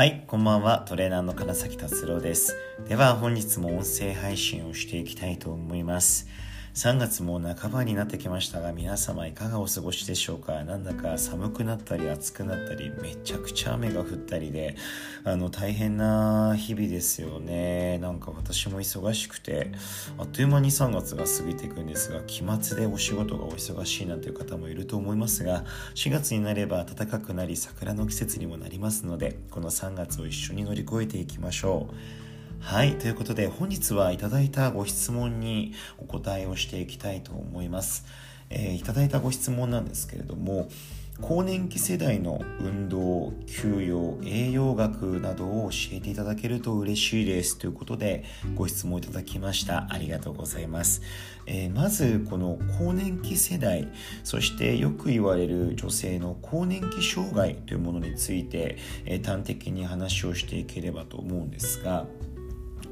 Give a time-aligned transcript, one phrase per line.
[0.00, 0.78] はい、こんばんは。
[0.88, 2.56] トレーナーの金崎達郎です。
[2.88, 6.26] では本日も音声配信をしていきたいと思います。
[6.72, 10.62] 3月も半ばになってきましたが、皆様いかがお過ごしでしょうか？
[10.62, 14.76] なんだか寒くなったり暑くなったり、めちゃくちゃ雨が降ったりで、
[15.24, 17.98] あの、大変な日々ですよね。
[17.98, 19.72] なんか私も忙しくて、
[20.16, 25.64] あっという間に3月が過ぎていくんですが、期末でお仕事がお忙しいなんていう方もいると思いますが、
[25.96, 31.94] 4月になれば暖かくなり、桜の季節にもなりますので、この3月を一緒に乗り越えていきましょう。
[32.60, 32.98] はい。
[32.98, 38.04] ということで、本日はいただいたご質問にお答えをしていきたいと思います。
[38.50, 40.68] えーいただいたご質問なんですけれども、
[41.20, 48.24] 更年期世代の運動、休養、栄養学などを教えていただけると嬉しいですということで
[48.54, 49.86] ご質問いただきました。
[49.90, 51.02] ありがとうございます。
[51.46, 53.88] えーまずこの更年期世代、
[54.22, 62.06] そしてよく言われる女性の更年期障害というものについて、えー端的に話をしていければと思うんですが、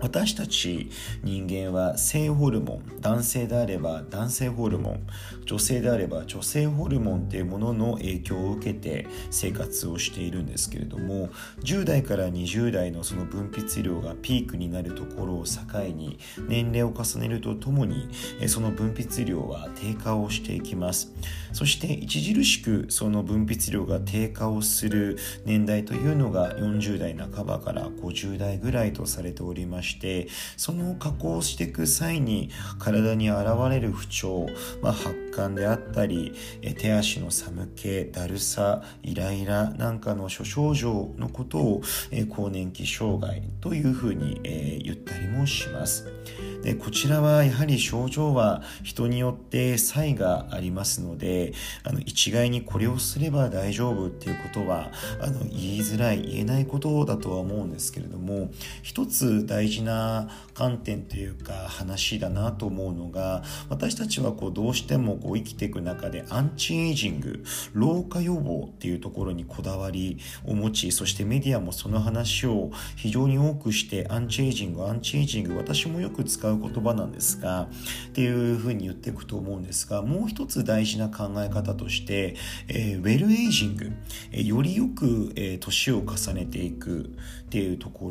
[0.00, 0.90] 私たち
[1.22, 5.06] 人間は性ホルモン男性であれば男性ホルモン
[5.44, 11.30] 女性であれば女性ホルモンっていうものの影響を受けて生活をしているんですけれども
[11.62, 18.08] 10代から20代のその分泌量がピークになるところを境に年齢を重ねるとともに
[18.46, 21.12] その分泌量は低下をしていきます。
[21.52, 29.77] そして著しくその分泌量が低下をする年代というのが40代半ばから50代ぐらいとされております。
[29.78, 30.26] まして
[30.56, 34.46] その加工していく際に体に現れる不調、
[34.82, 36.34] まあ、発汗であったり
[36.78, 41.82] 手足の寒気だるさイライラなんかの諸症状のことを
[42.30, 44.40] 更年期障害というふうに
[44.82, 46.06] 言ったりもします。
[46.62, 51.52] でこちらはやはり症状は人によって差異がありますので
[51.84, 54.90] あの一概にこれをすれば大丈夫っていうことは
[55.20, 58.50] あの言いづらい言えないことだとは思うんですけれども
[58.82, 77.68] 一つ大事な観点というか話だなと思うのが私たちはこうどうしてもこう生きていく中でアンチエイジング老化予防っていうところにこだわりを持ちそしてメディアもその話を非常に多くしてアンチエイジングアンチエイジング私もよく使う言葉なんですが
[78.08, 82.36] っていうふうに言っていくと思うんですがもう一つ大事な考え方として、
[82.68, 83.92] えーウェルエイジング、
[84.32, 87.10] えーよりよく、えー年を重ねていく
[87.48, 88.10] っていうとこ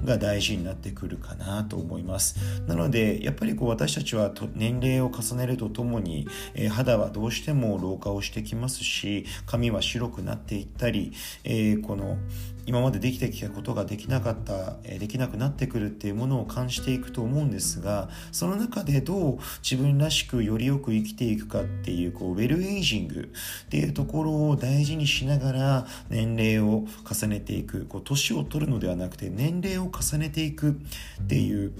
[0.00, 2.36] ろが大事になっててくるかなと思います。
[2.66, 11.12] なのでやっぱりこう私たちは年齢を重ねるとともに、えー肌はどうしても老化をしてきますし髪は白くなっていったり、
[11.44, 12.18] えーこの
[12.66, 23.32] 今までできてきたことができなかった、えできなくなってくるっていうものを感じていくと思うんですがその中でどう自分らしくよりよく生きていくかっていうこうウェルエイジング
[23.66, 30.75] っていうところを大事にしながら年齢を重ねていくこう年を取るのではなくて年齢を重ねていく
[31.22, 31.72] っていう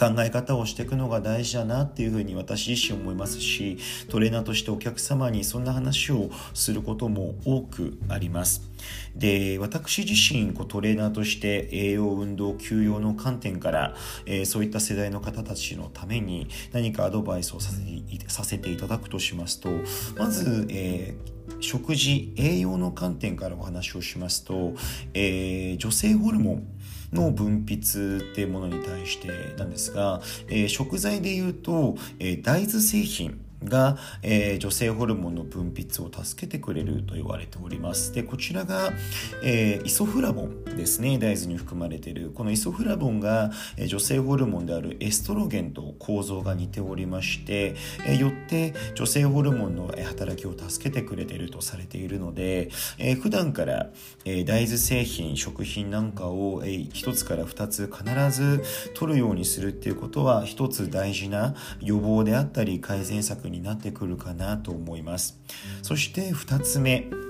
[0.00, 3.76] 考え方をしていくのが大事だなっていうふうに私自身思いますし
[4.08, 8.62] トレーナーとしてお客様にそんな話をすることも多くあります。
[9.14, 13.94] で私自身こうトレーナーとして栄養運動休養の観点から、
[14.24, 19.68] えーそういった世代の方たちのために何かアドバイスをさせていさせていただくとしますと
[20.16, 24.74] まず、えー食事栄養の観点からお話をしますと、
[25.14, 26.66] えー女性ホルモン
[27.12, 29.28] の分泌っていうものに対して
[29.58, 38.12] なんですが、えー食材でいうと、えー大豆製品が、えー女性ホルモンの分泌を助けてくれると言われております。
[38.12, 38.92] で、こちらが、
[39.42, 41.18] えーイソフラボンですね。
[41.18, 42.30] 大豆に含まれている。
[42.30, 47.74] このイソフラボンが、えー女性ホルモンであるエストロゲンと構造が似ておりまして、
[48.06, 53.90] えよって女性ホルモンの働きを助けてくれているとされているので、えー普段から、
[54.24, 58.62] え大豆製品、食品なんかを、えー一つから二つ必ず
[58.94, 65.40] 取るようにするっていうことは一つ大事な予防であったり改善策になってくるかなと思います。
[65.82, 67.29] そして2つ目。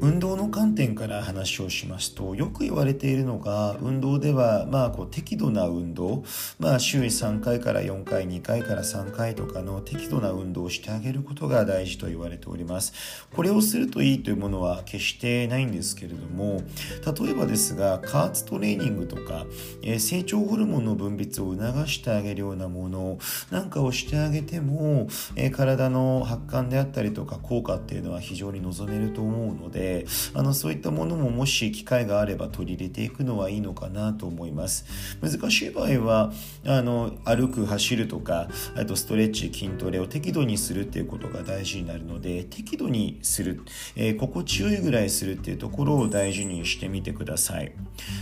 [0.00, 6.24] 運動の観点から話をしますとよく言われているのが運動ではまあこう適度な運動、
[6.60, 13.26] まあ、週3回から4回2回から3回とかの適度な運動をしてあげることが大事と言われております。
[13.34, 16.62] これをするといいというものは決してないんですけれども
[17.04, 19.46] 例えばですが加圧トレーニングとか、
[19.82, 23.18] えー成長ホルモンの分泌を促してあげるようなもの
[23.50, 34.84] なんかをしてあげても、えー体の発汗であったりとか効果っていうのは非常に望めると思うのでであのそういったものももし機会があれば取り入れていくのはいいのかなと思います。
[35.22, 36.32] 難しい場合は
[36.66, 43.62] あの歩く走るとかあとストレッチ筋トレを適度にするっていうことが大事になるので適度にする、
[43.96, 47.72] えー、心地よいぐらいするっていうところを大事にしてみてください。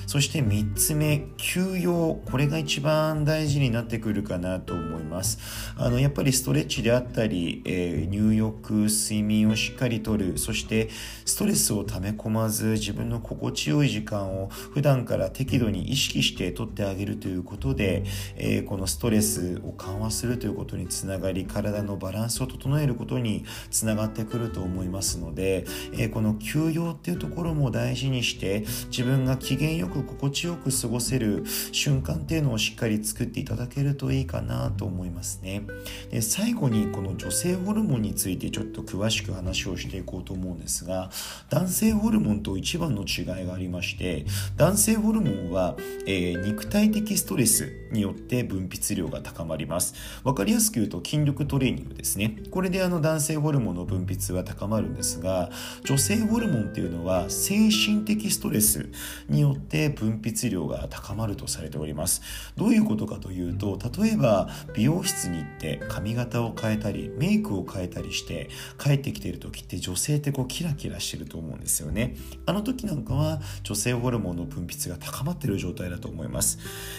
[0.07, 2.21] そして3つ目休養。
[2.31, 5.39] これが一番大事になってくるかなと思います。
[5.77, 10.39] あのやっぱりストレッチであったり、えー、入浴睡眠をしっかりとる。
[10.39, 10.89] そして
[11.25, 18.05] ストレレスを溜め込まず自分の心地よい時間を普段から適度に意識してとってあげるということで、
[18.37, 25.64] えー、このストレスを緩和するということにつながり体のバランスを整えることにつながってくると思いますので、
[25.94, 35.62] えー、この休養っていうところも大事にして自分が機嫌よく心地よく過ごせる瞬間っていうのをしっかり作っていただけるといいかなと思いますね。
[36.11, 41.11] で最後にこの女性ホルモンについてちょっと詳しく話をしていこうと思うんですが
[41.48, 44.26] 男性ホルモンと一番の違いがありまして
[44.56, 45.76] 男性ホルモンは、
[46.06, 49.94] えー、肉体的ストレスによって分泌量が高まります。
[50.25, 52.37] 分かりやすく言うと筋力トレーニングですね。
[52.50, 55.50] これであの男性ホルモンの分泌は高まるんですが
[55.84, 58.88] 女性ホルモンっていうのは精神的ストレス
[59.28, 62.22] によって分泌量が高まるとされております。
[62.56, 68.48] どういうことかというと例えば美容室に行って髪型を変えたりメイクを変えたりして
[68.78, 72.17] 帰ってきている時って女性ってこうキラキラしてるとと思うんですよね。
[72.47, 76.59] あの時なんかは女性ホルモンの分泌が高まっている状態だと思います、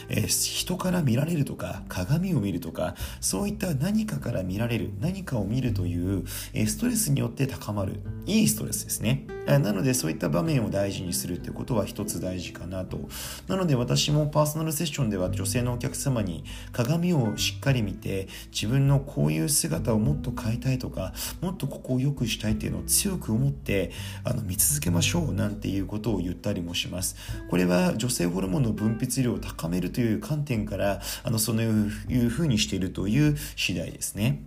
[0.10, 6.24] えー、人から見られるとか鏡を見るとかそういった何かから見られる何かを見るという、
[6.54, 9.26] えー、ストレスによって高まるいいストレスですね。
[9.48, 13.00] なのでそういった場面を大事にするってことは一つ大事かなと
[13.48, 23.92] なので私もパーソナルセッションでは女性のお客様に鏡をしっかり見て自分のこういう姿をもっと変えたいとかもっとここを良くしたいっていうのを強く思って
[24.24, 27.16] あの見続けましょうなんていうことを言ったりもします
[27.50, 34.44] これは女性ホルモンの分泌量を高めるという観点からあのそのいうふうにしているという次第ですね。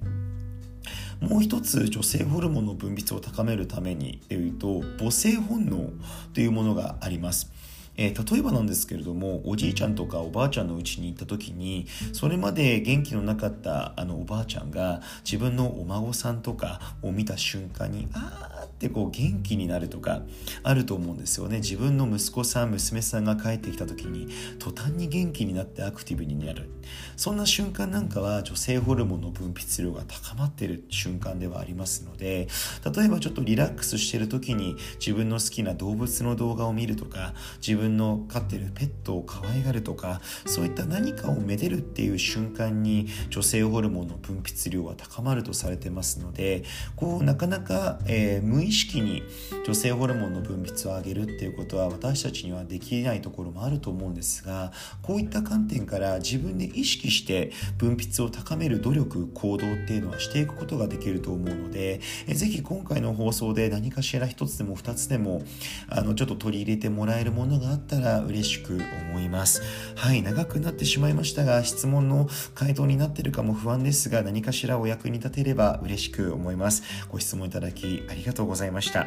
[1.21, 5.91] もう一つ女性ホルモンの分泌を高めるためにというと母性本能
[6.33, 7.53] というものがあります。
[8.03, 20.23] えー、例えばなんですけれどもおじいちゃんとかおばあちゃんの家に行った時にそれまで元気のなかったあのおばあちゃんが自分のお孫さんとかを見た瞬間にああってこう元気になるとか
[20.63, 21.59] あると思うんですよね。
[21.59, 26.71] 自分の息子さん娘さんが帰ってきた時に途端に元気になってアクティブになる。
[27.17, 32.49] そんな瞬間なんかは女性ホルモンの分泌量が高まっている瞬間ではありますので
[32.95, 46.65] 例えばちょっとリラックスしてる時に自分の好きな動物の動画を見るとか自分の飼ってるペットを可愛がるとかそういった何かをめでるっていう瞬間に女性ホルモンの分泌量は高まるとされてますので
[46.97, 49.23] こうなかなか、えー、無意識に
[49.65, 54.73] 女性ホルモンの分泌を上げるっていうことは私たちにはできないところもあると思うんですが
[55.03, 65.43] こういった観点から自分で意識して分泌を高める努力行動っていうのはしていくことができると思うのでえぜひ今回の放送で何かしら一つでも二つでも
[65.89, 68.81] あのちょっと取り入れてもらえるものがあったら嬉しく
[69.11, 69.63] 思います。
[69.97, 76.83] はい長くなってしまいましたが質問の回答になってるかも不安ですが何かしらお役に立てれば嬉しく思います。
[77.09, 79.07] ご質問いただきありがとうございました。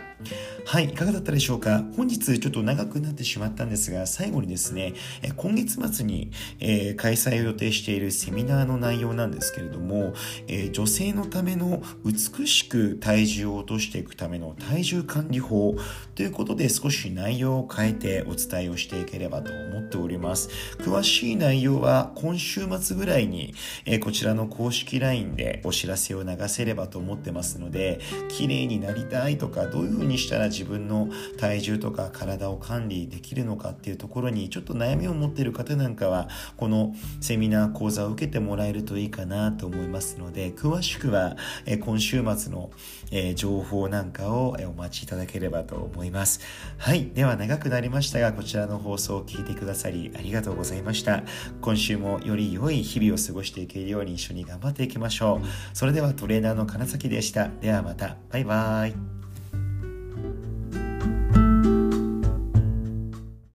[0.65, 1.83] はいいかがだったでしょうか？
[1.95, 4.93] 本日ちょっと長くなってしまったんですが最後にですね
[5.35, 10.13] 今月末に、えー、開催を予定しているセミナーの内容なんですけれども、
[10.47, 15.75] えー、女性のための美しく体重を落としていくための体重管理法
[16.15, 20.49] ということで少し内容を変えてお伝えをしていければと思っております。
[20.79, 23.53] 詳しい内容は今週末ぐらいに、
[23.85, 42.71] え、こちらの公式 LINE でお知らせを流せればと思ってますので綺麗になりたいとかどういうふうにしたら自分の体重とか体を管理できるのかっていうところにちょっと悩みを持っている方なんかはこのセミナー講座を受けてもらえるといいかなと思いますので詳しくは、え今週末の、
[43.11, 46.39] え情報なんかを、えお待ちいただければと思います。
[46.77, 47.09] はい。
[47.13, 51.23] では長くなりましたがこちらの放送を聞いてくださりありがとうございました。
[51.61, 55.47] 今週もより良い日々を過ごしていけるように一緒に頑張っていきましょう。
[55.73, 57.47] それではトレーナーの金崎でした。
[57.61, 58.17] ではまた。
[58.29, 59.22] バイバイ。